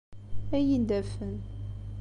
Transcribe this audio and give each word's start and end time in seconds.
Ad 0.55 0.59
iyi-d-afen. 0.63 1.35